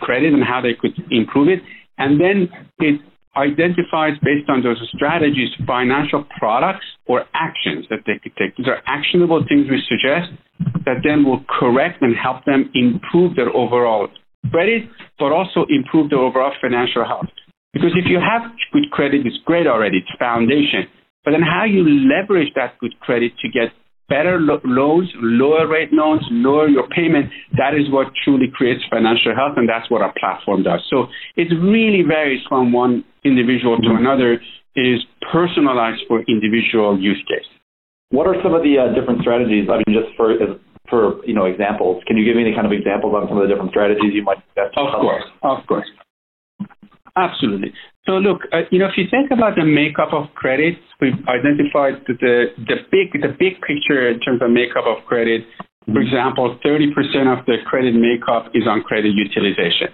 credit 0.00 0.32
and 0.32 0.44
how 0.44 0.60
they 0.60 0.74
could 0.74 0.92
improve 1.10 1.48
it. 1.48 1.60
And 1.98 2.20
then 2.20 2.48
it 2.78 3.00
identifies 3.36 4.18
based 4.22 4.48
on 4.48 4.62
those 4.62 4.82
strategies 4.94 5.50
financial 5.66 6.24
products 6.38 6.84
or 7.06 7.24
actions 7.34 7.86
that 7.90 8.00
they 8.06 8.18
could 8.22 8.34
take. 8.36 8.56
These 8.56 8.66
are 8.66 8.82
actionable 8.86 9.44
things 9.48 9.66
we 9.70 9.82
suggest 9.88 10.32
that 10.84 11.02
then 11.04 11.24
will 11.24 11.44
correct 11.48 12.02
and 12.02 12.16
help 12.16 12.44
them 12.44 12.70
improve 12.74 13.36
their 13.36 13.54
overall 13.54 14.08
credit, 14.50 14.88
but 15.18 15.32
also 15.32 15.66
improve 15.68 16.10
their 16.10 16.18
overall 16.18 16.52
financial 16.60 17.04
health. 17.04 17.30
Because 17.72 17.92
if 17.94 18.06
you 18.06 18.18
have 18.18 18.50
good 18.72 18.90
credit, 18.90 19.26
it's 19.26 19.38
great 19.44 19.66
already, 19.66 19.98
it's 19.98 20.18
foundation. 20.18 20.88
But 21.24 21.32
then 21.32 21.42
how 21.42 21.64
you 21.64 21.84
leverage 21.84 22.52
that 22.54 22.78
good 22.80 22.98
credit 23.00 23.32
to 23.42 23.48
get 23.48 23.68
better 24.08 24.40
lo- 24.40 24.60
loans, 24.64 25.08
lower 25.20 25.66
rate 25.66 25.92
loans, 25.92 26.22
lower 26.30 26.68
your 26.68 26.88
payment. 26.88 27.30
That 27.56 27.74
is 27.74 27.90
what 27.90 28.08
truly 28.24 28.46
creates 28.52 28.82
financial 28.90 29.34
health, 29.34 29.56
and 29.56 29.68
that's 29.68 29.90
what 29.90 30.02
our 30.02 30.12
platform 30.18 30.62
does. 30.62 30.84
So 30.90 31.06
it 31.36 31.52
really 31.54 32.02
varies 32.02 32.40
from 32.48 32.72
one 32.72 33.04
individual 33.24 33.76
to 33.76 33.88
mm-hmm. 33.88 34.04
another. 34.04 34.40
It 34.74 34.86
is 34.86 35.00
personalized 35.32 36.02
for 36.08 36.22
individual 36.28 36.98
use 36.98 37.22
case. 37.28 37.46
What 38.10 38.26
are 38.26 38.36
some 38.42 38.54
of 38.54 38.62
the 38.62 38.78
uh, 38.78 38.94
different 38.98 39.20
strategies? 39.20 39.68
I 39.68 39.82
mean, 39.84 39.92
just 39.92 40.16
for 40.16 40.32
for 40.88 41.24
you 41.26 41.34
know 41.34 41.44
examples, 41.44 42.02
can 42.06 42.16
you 42.16 42.24
give 42.24 42.36
me 42.36 42.42
any 42.42 42.54
kind 42.54 42.66
of 42.66 42.72
examples 42.72 43.12
on 43.14 43.28
some 43.28 43.36
of 43.36 43.46
the 43.46 43.52
different 43.52 43.70
strategies 43.70 44.14
you 44.14 44.24
might? 44.24 44.38
Of 44.56 45.00
course, 45.00 45.24
of 45.42 45.66
course. 45.66 45.86
Absolutely. 47.16 47.72
So 48.08 48.16
look, 48.16 48.40
uh, 48.56 48.64
you 48.72 48.78
know, 48.78 48.88
if 48.88 48.96
you 48.96 49.04
think 49.10 49.30
about 49.30 49.56
the 49.60 49.68
makeup 49.68 50.16
of 50.16 50.32
credit, 50.34 50.80
we've 50.98 51.20
identified 51.28 52.00
the 52.08 52.56
the 52.56 52.76
big 52.88 53.12
the 53.12 53.36
big 53.36 53.60
picture 53.60 54.08
in 54.08 54.18
terms 54.20 54.40
of 54.40 54.48
makeup 54.50 54.88
of 54.88 55.04
credit 55.04 55.44
For 55.92 56.00
example, 56.00 56.58
30% 56.64 56.92
of 57.32 57.46
the 57.46 57.56
credit 57.64 57.94
makeup 57.94 58.52
is 58.52 58.64
on 58.68 58.82
credit 58.82 59.12
utilization. 59.12 59.88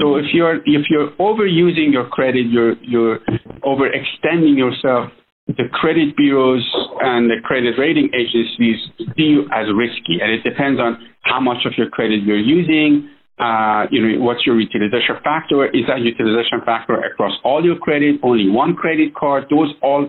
So 0.00 0.16
if 0.16 0.32
you're 0.32 0.56
if 0.64 0.88
you're 0.88 1.12
overusing 1.20 1.92
your 1.92 2.08
credit, 2.08 2.46
you're 2.48 2.76
you're 2.82 3.20
overextending 3.62 4.56
yourself. 4.56 5.12
The 5.46 5.68
credit 5.70 6.16
bureaus 6.16 6.64
and 7.00 7.28
the 7.28 7.36
credit 7.44 7.76
rating 7.78 8.08
agencies 8.16 8.80
see 9.16 9.36
you 9.36 9.42
as 9.52 9.68
risky, 9.76 10.16
and 10.20 10.32
it 10.32 10.42
depends 10.42 10.80
on 10.80 10.96
how 11.20 11.40
much 11.40 11.66
of 11.66 11.74
your 11.76 11.90
credit 11.90 12.22
you're 12.24 12.40
using. 12.40 13.10
Uh, 13.38 13.86
you 13.90 13.98
know, 14.00 14.24
what's 14.24 14.46
your 14.46 14.60
utilization 14.60 15.16
factor? 15.24 15.66
Is 15.66 15.86
that 15.88 16.00
utilization 16.00 16.62
factor 16.64 16.94
across 17.02 17.32
all 17.42 17.64
your 17.64 17.76
credit? 17.76 18.20
Only 18.22 18.48
one 18.48 18.74
credit 18.74 19.14
card? 19.14 19.46
Those 19.50 19.74
all 19.82 20.08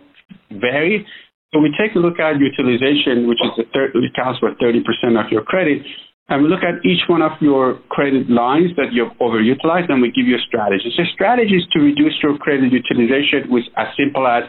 vary. 0.51 1.05
So 1.53 1.59
we 1.59 1.73
take 1.79 1.95
a 1.95 1.99
look 1.99 2.19
at 2.19 2.37
utilization, 2.37 3.27
which 3.27 3.39
is 3.41 3.51
the 3.57 3.63
third, 3.73 3.95
accounts 3.95 4.39
for 4.39 4.53
30% 4.55 4.83
of 5.17 5.31
your 5.31 5.41
credit, 5.41 5.81
and 6.27 6.43
we 6.43 6.49
look 6.49 6.63
at 6.63 6.83
each 6.83 7.01
one 7.07 7.21
of 7.21 7.31
your 7.39 7.79
credit 7.89 8.29
lines 8.29 8.71
that 8.77 8.91
you've 8.91 9.13
overutilized, 9.21 9.89
and 9.89 10.01
we 10.01 10.11
give 10.11 10.25
you 10.25 10.35
a 10.35 10.43
strategy. 10.47 10.91
So 10.97 11.03
strategy 11.13 11.57
is 11.57 11.67
to 11.73 11.79
reduce 11.79 12.17
your 12.21 12.37
credit 12.37 12.73
utilization 12.73 13.49
with 13.49 13.63
as 13.77 13.87
simple 13.95 14.25
as 14.27 14.43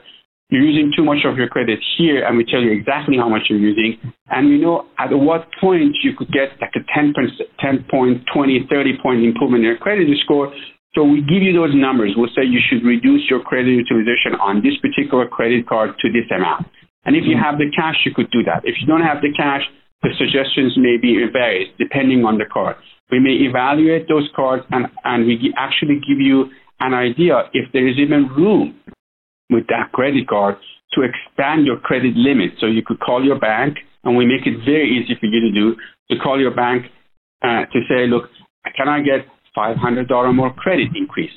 you're 0.49 0.63
using 0.63 0.93
too 0.95 1.03
much 1.03 1.27
of 1.27 1.37
your 1.37 1.49
credit 1.49 1.81
here, 1.99 2.25
and 2.25 2.37
we 2.37 2.45
tell 2.45 2.63
you 2.63 2.71
exactly 2.71 3.17
how 3.19 3.29
much 3.29 3.51
you're 3.51 3.59
using, 3.59 3.99
and 4.31 4.49
we 4.49 4.59
know 4.59 4.87
at 4.99 5.11
what 5.11 5.49
point 5.61 5.97
you 6.03 6.15
could 6.15 6.31
get 6.31 6.55
like 6.61 6.71
a 6.79 6.85
10, 6.95 7.15
10 7.59 7.87
point, 7.91 8.23
20, 8.33 8.67
30 8.71 8.99
point 9.03 9.25
improvement 9.25 9.65
in 9.65 9.75
your 9.75 9.79
credit 9.79 10.07
score. 10.23 10.55
So 10.95 11.05
we 11.05 11.21
give 11.21 11.43
you 11.43 11.53
those 11.53 11.75
numbers. 11.75 12.15
We'll 12.17 12.33
say 12.33 12.47
you 12.47 12.61
should 12.63 12.87
reduce 12.87 13.29
your 13.29 13.43
credit 13.43 13.75
utilization 13.75 14.39
on 14.41 14.63
this 14.63 14.79
particular 14.81 15.27
credit 15.27 15.69
card 15.69 15.99
to 16.01 16.09
this 16.09 16.25
amount. 16.31 16.67
And 17.05 17.15
if 17.15 17.25
you 17.27 17.37
mm-hmm. 17.37 17.45
have 17.45 17.59
the 17.59 17.69
cash, 17.75 18.01
you 18.07 18.15
could 18.15 18.31
do 18.31 18.43
that. 18.45 18.63
If 18.65 18.77
you 18.81 18.87
don't 18.87 19.03
have 19.03 19.21
the 19.21 19.35
cash, 19.37 19.63
the 20.03 20.11
suggestions 20.17 20.79
may 20.79 20.97
be 20.97 21.19
varied 21.33 21.75
depending 21.77 22.25
on 22.25 22.39
the 22.39 22.47
card. 22.47 22.77
We 23.11 23.21
may 23.21 23.35
evaluate 23.45 24.09
those 24.09 24.29
cards 24.35 24.65
and, 24.71 24.87
and 25.05 25.27
we 25.27 25.53
actually 25.57 26.01
give 26.07 26.19
you 26.19 26.51
an 26.81 26.95
idea 26.95 27.51
if 27.53 27.71
there 27.73 27.87
is 27.87 27.97
even 27.99 28.29
room 28.37 28.79
with 29.51 29.67
that 29.69 29.93
credit 29.93 30.29
card 30.29 30.57
to 30.95 31.03
expand 31.03 31.67
your 31.67 31.79
credit 31.79 32.17
limit. 32.17 32.53
So 32.61 32.67
you 32.67 32.83
could 32.85 33.01
call 33.01 33.25
your 33.25 33.39
bank, 33.39 33.77
and 34.05 34.17
we 34.17 34.27
make 34.27 34.47
it 34.47 34.65
very 34.65 34.89
easy 34.89 35.15
for 35.19 35.27
you 35.27 35.41
to 35.41 35.53
do, 35.53 35.77
to 36.11 36.19
call 36.23 36.41
your 36.41 36.55
bank 36.55 36.87
uh, 37.43 37.67
to 37.73 37.81
say, 37.89 38.07
look, 38.07 38.25
can 38.77 38.89
I 38.89 39.01
get 39.01 39.27
$500 39.57 40.35
more 40.35 40.53
credit 40.55 40.89
increase? 40.95 41.33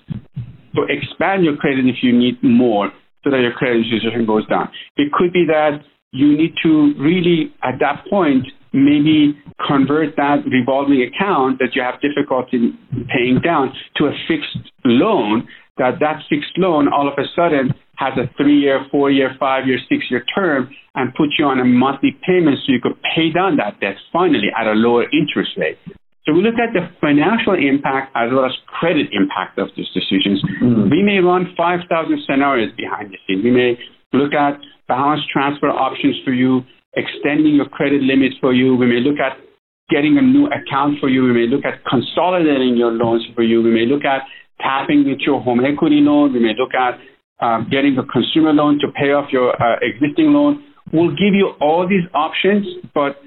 So 0.76 0.84
expand 0.88 1.44
your 1.44 1.58
credit 1.58 1.86
if 1.86 1.98
you 2.02 2.18
need 2.18 2.42
more 2.44 2.92
so 3.24 3.32
that 3.32 3.40
your 3.40 3.54
credit 3.54 3.86
utilization 3.86 4.26
goes 4.26 4.48
down. 4.48 4.70
It 4.98 5.12
could 5.12 5.34
be 5.34 5.46
that 5.48 5.82
you 6.12 6.38
need 6.38 6.54
to 6.64 6.94
really, 6.98 7.54
at 7.64 7.80
that 7.80 8.06
point, 8.10 8.46
maybe 8.72 9.38
convert 9.68 10.16
that 10.16 10.46
revolving 10.46 11.02
account 11.02 11.60
that 11.60 11.76
you 11.76 11.82
have 11.82 12.00
difficulty 12.02 12.72
paying 13.14 13.40
down 13.44 13.74
to 13.98 14.06
a 14.06 14.12
fixed 14.28 14.72
loan, 14.86 15.48
that 15.78 16.00
that 16.00 16.22
fixed 16.30 16.58
loan 16.58 16.88
all 16.88 17.08
of 17.08 17.14
a 17.18 17.26
sudden 17.36 17.74
has 18.00 18.14
a 18.16 18.32
three-year, 18.38 18.88
four-year, 18.90 19.36
five-year, 19.38 19.78
six-year 19.90 20.24
term 20.34 20.70
and 20.96 21.14
put 21.16 21.28
you 21.38 21.46
on 21.46 21.60
a 21.60 21.66
monthly 21.66 22.16
payment 22.26 22.58
so 22.64 22.72
you 22.72 22.80
could 22.80 22.96
pay 23.16 23.30
down 23.30 23.58
that 23.58 23.80
debt 23.80 23.96
finally 24.12 24.48
at 24.58 24.68
a 24.68 24.72
lower 24.72 25.04
interest 25.12 25.52
rate. 25.58 25.78
So 26.26 26.34
we 26.34 26.42
look 26.42 26.56
at 26.56 26.72
the 26.72 26.88
financial 27.02 27.60
impact 27.60 28.16
as 28.16 28.32
well 28.32 28.46
as 28.46 28.56
credit 28.68 29.08
impact 29.12 29.60
of 29.60 29.68
these 29.76 29.90
decisions. 29.92 30.40
Mm-hmm. 30.64 30.90
We 30.90 31.04
may 31.04 31.20
run 31.20 31.52
5,000 31.58 31.90
scenarios 32.24 32.72
behind 32.78 33.12
the 33.12 33.18
scenes. 33.28 33.44
We 33.44 33.52
may 33.52 33.76
look 34.14 34.34
at 34.34 34.60
balance 34.88 35.22
transfer 35.32 35.68
options 35.68 36.16
for 36.24 36.32
you, 36.32 36.64
extending 36.96 37.56
your 37.56 37.68
credit 37.68 38.02
limits 38.02 38.36
for 38.40 38.54
you. 38.54 38.76
We 38.76 38.88
may 38.88 39.02
look 39.04 39.20
at 39.20 39.38
getting 39.90 40.18
a 40.18 40.22
new 40.22 40.48
account 40.48 41.00
for 41.00 41.10
you. 41.10 41.24
We 41.24 41.34
may 41.34 41.48
look 41.48 41.66
at 41.66 41.84
consolidating 41.84 42.78
your 42.78 42.92
loans 42.92 43.26
for 43.36 43.44
you. 43.44 43.62
We 43.62 43.72
may 43.72 43.86
look 43.86 44.06
at 44.06 44.24
tapping 44.62 45.08
into 45.08 45.24
your 45.26 45.42
home 45.42 45.66
equity 45.66 46.00
loan. 46.00 46.34
We 46.34 46.40
may 46.40 46.54
look 46.56 46.74
at 46.74 47.00
um, 47.42 47.68
getting 47.72 47.98
a 47.98 48.06
consumer 48.06 48.54
loan 48.54 48.80
to 48.80 48.88
pay 48.92 49.12
off 49.12 49.32
your 49.32 49.52
uh, 49.62 49.78
existing 49.82 50.34
loan. 50.34 50.64
We'll 50.92 51.12
give 51.12 51.34
you 51.34 51.54
all 51.62 51.88
these 51.88 52.04
options, 52.14 52.66
but 52.94 53.18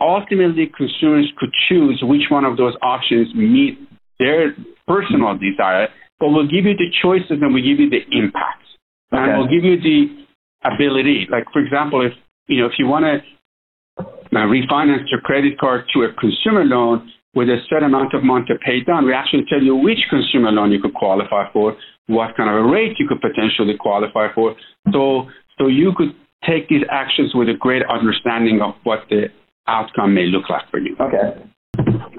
ultimately 0.00 0.70
consumers 0.76 1.30
could 1.38 1.50
choose 1.68 2.00
which 2.02 2.30
one 2.30 2.44
of 2.44 2.56
those 2.56 2.74
options 2.82 3.34
meet 3.34 3.78
their 4.18 4.54
personal 4.86 5.36
desire. 5.36 5.88
But 6.18 6.30
we'll 6.30 6.48
give 6.48 6.64
you 6.64 6.74
the 6.76 6.90
choices 7.02 7.38
and 7.40 7.52
we'll 7.52 7.64
give 7.64 7.78
you 7.78 7.90
the 7.90 8.02
impacts. 8.12 8.68
Okay. 9.12 9.22
And 9.22 9.38
we'll 9.38 9.48
give 9.48 9.64
you 9.64 9.80
the 9.80 10.26
ability. 10.64 11.26
Like, 11.30 11.44
for 11.52 11.60
example, 11.60 12.04
if 12.04 12.12
you 12.46 12.60
know 12.60 12.66
if 12.66 12.74
you 12.78 12.86
want 12.86 13.04
to 13.04 14.04
uh, 14.04 14.46
refinance 14.46 15.04
your 15.10 15.20
credit 15.20 15.58
card 15.58 15.84
to 15.94 16.02
a 16.02 16.12
consumer 16.14 16.64
loan 16.64 17.10
with 17.34 17.48
a 17.48 17.58
certain 17.68 17.86
amount 17.86 18.14
of 18.14 18.24
money 18.24 18.44
to 18.46 18.54
pay 18.64 18.82
down, 18.82 19.06
we 19.06 19.12
actually 19.12 19.44
tell 19.48 19.62
you 19.62 19.76
which 19.76 19.98
consumer 20.10 20.50
loan 20.50 20.72
you 20.72 20.80
could 20.80 20.94
qualify 20.94 21.50
for, 21.52 21.76
what 22.06 22.36
kind 22.36 22.50
of 22.50 22.56
a 22.56 22.68
rate 22.68 22.96
you 22.98 23.06
could 23.06 23.20
potentially 23.20 23.76
qualify 23.78 24.32
for. 24.34 24.56
So, 24.92 25.28
so 25.58 25.68
you 25.68 25.92
could 25.96 26.14
take 26.46 26.68
these 26.68 26.82
actions 26.90 27.32
with 27.34 27.48
a 27.48 27.54
great 27.54 27.82
understanding 27.88 28.60
of 28.62 28.74
what 28.82 29.00
the 29.10 29.26
outcome 29.68 30.14
may 30.14 30.26
look 30.26 30.50
like 30.50 30.68
for 30.70 30.78
you. 30.78 30.96
Okay. 31.00 31.44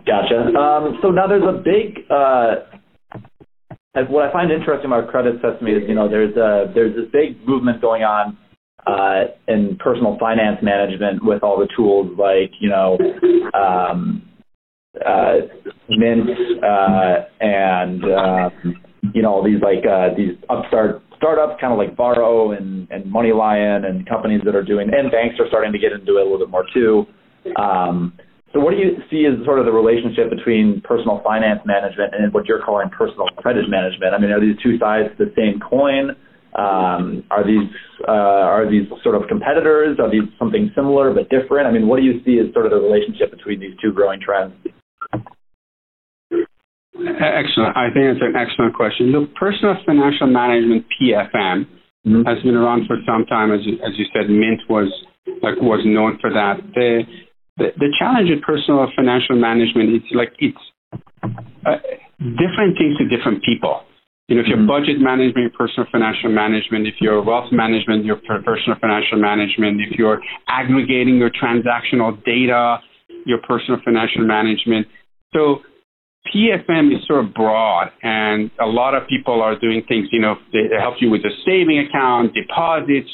Gotcha. 0.05 0.57
Um, 0.57 0.99
so 1.01 1.11
now 1.11 1.27
there's 1.27 1.43
a 1.43 1.61
big 1.61 2.05
uh, 2.09 2.55
what 3.93 4.29
I 4.29 4.31
find 4.31 4.51
interesting 4.51 4.87
about 4.87 5.09
Credit 5.09 5.35
Sesame 5.41 5.71
is, 5.71 5.83
you 5.87 5.95
know, 5.95 6.07
there's 6.07 6.35
a 6.37 6.71
there's 6.73 6.95
this 6.95 7.11
big 7.11 7.45
movement 7.45 7.81
going 7.81 8.03
on 8.03 8.37
uh, 8.87 9.25
in 9.47 9.77
personal 9.77 10.17
finance 10.19 10.59
management 10.61 11.23
with 11.23 11.43
all 11.43 11.59
the 11.59 11.67
tools 11.75 12.17
like, 12.17 12.51
you 12.59 12.69
know, 12.69 12.97
um, 13.53 14.23
uh, 14.99 15.33
Mint 15.89 16.29
uh, 16.63 17.15
and 17.39 18.03
uh, 18.03 18.49
you 19.13 19.21
know 19.21 19.31
all 19.31 19.43
these 19.43 19.61
like 19.61 19.85
uh, 19.85 20.13
these 20.15 20.35
upstart 20.49 21.01
startups, 21.17 21.59
kind 21.61 21.71
of 21.71 21.79
like 21.79 21.95
Borrow 21.95 22.51
and 22.51 22.89
and 22.91 23.05
MoneyLion 23.05 23.85
and 23.85 24.07
companies 24.07 24.41
that 24.45 24.55
are 24.55 24.63
doing, 24.63 24.89
and 24.91 25.11
banks 25.11 25.35
are 25.39 25.47
starting 25.47 25.71
to 25.71 25.79
get 25.79 25.91
into 25.91 26.17
it 26.17 26.21
a 26.21 26.23
little 26.23 26.39
bit 26.39 26.49
more 26.49 26.65
too. 26.73 27.05
Um, 27.55 28.13
so 28.53 28.59
what 28.59 28.71
do 28.71 28.77
you 28.77 28.99
see 29.09 29.25
as 29.25 29.43
sort 29.45 29.59
of 29.59 29.65
the 29.65 29.71
relationship 29.71 30.29
between 30.29 30.81
personal 30.83 31.21
finance 31.23 31.61
management 31.65 32.13
and 32.13 32.33
what 32.33 32.45
you're 32.45 32.61
calling 32.61 32.89
personal 32.89 33.27
credit 33.37 33.69
management? 33.69 34.13
I 34.13 34.19
mean, 34.19 34.31
are 34.31 34.41
these 34.41 34.59
two 34.61 34.77
sides 34.77 35.07
the 35.17 35.31
same 35.37 35.61
coin? 35.63 36.11
Um, 36.51 37.23
are 37.31 37.47
these 37.47 37.71
uh, 38.05 38.43
are 38.51 38.69
these 38.69 38.91
sort 39.03 39.15
of 39.15 39.23
competitors? 39.29 39.99
Are 40.03 40.11
these 40.11 40.27
something 40.37 40.69
similar 40.75 41.13
but 41.13 41.29
different? 41.29 41.65
I 41.65 41.71
mean, 41.71 41.87
what 41.87 41.95
do 41.95 42.03
you 42.03 42.19
see 42.25 42.43
as 42.43 42.51
sort 42.53 42.65
of 42.65 42.71
the 42.75 42.83
relationship 42.83 43.31
between 43.31 43.61
these 43.61 43.71
two 43.81 43.93
growing 43.93 44.19
trends? 44.19 44.53
Excellent. 46.95 47.77
I 47.77 47.87
think 47.93 48.11
it's 48.11 48.21
an 48.21 48.35
excellent 48.35 48.75
question. 48.75 49.11
The 49.11 49.27
personal 49.39 49.75
financial 49.85 50.27
management 50.27 50.85
(PFM) 50.91 51.65
mm-hmm. 52.05 52.23
has 52.27 52.43
been 52.43 52.55
around 52.55 52.87
for 52.87 52.97
some 53.07 53.25
time. 53.25 53.51
As 53.51 53.61
you, 53.63 53.79
as 53.79 53.95
you 53.95 54.05
said, 54.11 54.29
Mint 54.29 54.59
was 54.69 54.91
like 55.41 55.55
was 55.61 55.81
known 55.85 56.19
for 56.19 56.29
that. 56.29 56.59
The 56.75 57.03
the, 57.57 57.71
the 57.77 57.89
challenge 57.97 58.29
with 58.29 58.41
personal 58.43 58.87
financial 58.95 59.39
management 59.39 59.95
is 59.95 60.03
like 60.11 60.35
it's 60.39 60.57
uh, 61.63 61.79
different 62.19 62.75
things 62.75 62.97
to 62.99 63.07
different 63.07 63.43
people. 63.43 63.87
You 64.27 64.35
know, 64.35 64.41
if 64.43 64.47
you're 64.47 64.59
mm-hmm. 64.59 64.67
budget 64.67 64.99
management, 64.99 65.51
your 65.51 65.55
personal 65.55 65.87
financial 65.91 66.31
management, 66.31 66.87
if 66.87 66.95
you're 66.99 67.23
wealth 67.23 67.51
management, 67.51 68.05
your 68.05 68.19
personal 68.19 68.79
financial 68.79 69.19
management, 69.19 69.79
if 69.79 69.97
you're 69.97 70.21
aggregating 70.47 71.17
your 71.17 71.31
transactional 71.31 72.15
data, 72.23 72.79
your 73.25 73.39
personal 73.47 73.79
financial 73.83 74.23
management. 74.23 74.87
So 75.33 75.63
PFM 76.27 76.95
is 76.95 77.05
sort 77.07 77.25
of 77.25 77.33
broad, 77.33 77.91
and 78.03 78.51
a 78.61 78.65
lot 78.65 78.93
of 78.93 79.07
people 79.07 79.41
are 79.41 79.57
doing 79.57 79.83
things. 79.87 80.07
You 80.11 80.21
know, 80.21 80.35
they, 80.53 80.69
help 80.79 80.95
you 80.99 81.09
with 81.09 81.21
a 81.21 81.33
saving 81.45 81.79
account, 81.79 82.33
deposits, 82.33 83.09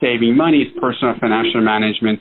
saving 0.00 0.36
money, 0.36 0.72
personal 0.80 1.14
financial 1.20 1.60
management. 1.60 2.20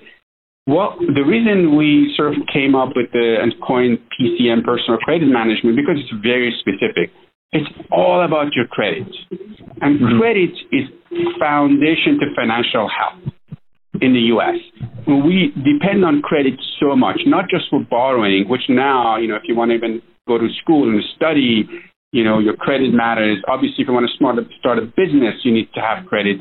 Well, 0.68 0.98
the 1.00 1.24
reason 1.24 1.76
we 1.76 2.14
sort 2.16 2.36
of 2.36 2.44
came 2.54 2.76
up 2.76 2.90
with 2.96 3.12
the 3.14 3.38
and 3.42 3.54
coined 3.66 4.00
PCM 4.20 4.64
personal 4.64 5.00
credit 5.00 5.28
management 5.28 5.76
because 5.76 5.96
it's 5.98 6.14
very 6.22 6.54
specific. 6.60 7.10
It's 7.54 7.70
all 7.92 8.24
about 8.24 8.54
your 8.54 8.68
credit. 8.68 9.08
And 9.82 10.00
mm-hmm. 10.00 10.20
credit 10.20 10.52
is 10.72 10.86
foundation 11.40 12.20
to 12.20 12.26
financial 12.36 12.90
health 12.90 13.34
in 14.02 14.14
the 14.14 14.20
US. 14.36 14.56
We 15.08 15.54
depend 15.56 16.04
on 16.04 16.22
credit 16.22 16.60
so 16.80 16.96
much, 16.96 17.22
not 17.26 17.46
just 17.50 17.70
for 17.70 17.80
borrowing, 17.90 18.48
which 18.50 18.64
now, 18.70 19.18
you 19.18 19.28
know, 19.28 19.36
if 19.36 19.44
you 19.46 19.56
want 19.56 19.72
to 19.72 19.76
even 19.76 20.02
go 20.28 20.38
to 20.38 20.48
school 20.62 20.90
and 20.90 21.02
study, 21.16 21.68
you 22.12 22.24
know, 22.24 22.40
your 22.40 22.56
credit 22.56 22.94
matters. 22.94 23.38
Obviously, 23.48 23.84
if 23.84 23.88
you 23.88 23.94
want 23.94 24.08
to 24.10 24.16
start 24.16 24.38
a, 24.38 24.44
start 24.60 24.78
a 24.78 24.86
business, 24.86 25.36
you 25.44 25.54
need 25.54 25.70
to 25.74 25.82
have 25.82 26.06
credit. 26.06 26.38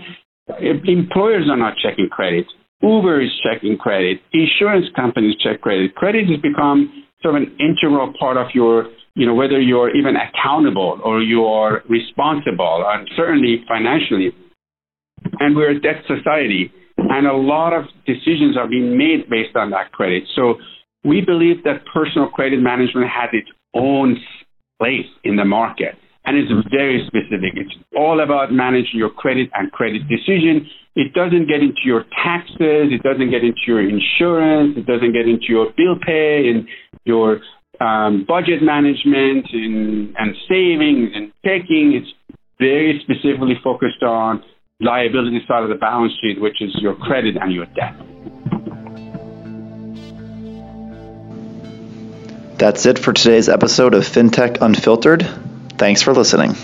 Employers 0.61 1.47
are 1.51 1.57
not 1.57 1.75
checking 1.83 2.09
credit. 2.09 2.47
Uber 2.83 3.23
is 3.23 3.31
checking 3.43 3.77
credit. 3.77 4.21
Insurance 4.33 4.87
companies 4.95 5.37
check 5.43 5.61
credit. 5.61 5.95
Credit 5.95 6.29
has 6.29 6.41
become 6.41 7.05
sort 7.23 7.37
of 7.37 7.43
an 7.43 7.57
integral 7.59 8.13
part 8.19 8.37
of 8.37 8.49
your, 8.55 8.87
you 9.15 9.27
know, 9.27 9.35
whether 9.35 9.61
you're 9.61 9.95
even 9.97 10.15
accountable 10.15 11.01
or 11.05 11.23
you're 11.23 11.83
responsible, 11.89 12.85
and 12.87 13.09
certainly 13.17 13.65
financially. 13.67 14.31
And 15.41 15.57
we're 15.57 15.71
a 15.71 15.81
debt 15.81 16.05
society, 16.07 16.71
and 16.99 17.27
a 17.27 17.33
lot 17.35 17.73
of 17.73 17.85
decisions 18.07 18.57
are 18.57 18.69
being 18.69 18.97
made 18.97 19.29
based 19.29 19.57
on 19.57 19.71
that 19.71 19.91
credit. 19.93 20.25
So 20.37 20.57
we 21.03 21.23
believe 21.23 21.65
that 21.65 21.85
personal 21.93 22.29
credit 22.29 22.61
management 22.61 23.09
has 23.09 23.31
its 23.33 23.49
own 23.77 24.17
place 24.79 25.07
in 25.25 25.37
the 25.37 25.45
market. 25.45 25.95
And 26.25 26.37
it's 26.37 26.51
very 26.71 27.07
specific. 27.07 27.55
It's 27.55 27.73
all 27.97 28.21
about 28.21 28.53
managing 28.53 28.99
your 28.99 29.11
credit 29.11 29.49
and 29.55 29.71
credit 29.71 30.09
decision. 30.09 30.67
It 30.97 31.13
doesn't 31.13 31.47
get 31.47 31.61
into 31.61 31.85
your 31.85 32.05
taxes. 32.25 32.91
It 32.91 33.03
doesn't 33.03 33.31
get 33.31 33.45
into 33.45 33.61
your 33.67 33.81
insurance. 33.81 34.75
It 34.77 34.87
doesn't 34.87 35.13
get 35.13 35.29
into 35.29 35.47
your 35.49 35.67
bill 35.77 35.95
pay 36.05 36.49
and 36.49 36.67
your 37.05 37.41
um, 37.81 38.25
budget 38.27 38.63
management 38.63 39.47
and, 39.53 40.17
and 40.19 40.35
savings 40.49 41.11
and 41.15 41.33
checking. 41.45 41.93
It's 41.95 42.11
very 42.59 43.01
specifically 43.05 43.55
focused 43.63 44.03
on 44.03 44.43
liability 44.81 45.41
side 45.47 45.63
of 45.63 45.69
the 45.69 45.77
balance 45.77 46.13
sheet, 46.21 46.41
which 46.41 46.61
is 46.61 46.75
your 46.81 46.97
credit 46.97 47.37
and 47.41 47.53
your 47.53 47.67
debt. 47.67 47.95
That's 52.59 52.87
it 52.87 52.99
for 52.99 53.13
today's 53.13 53.51
episode 53.51 53.93
of 53.93 54.05
FinTech 54.05 54.63
Unfiltered. 54.63 55.29
Thanks 55.77 56.01
for 56.01 56.15
listening. 56.15 56.55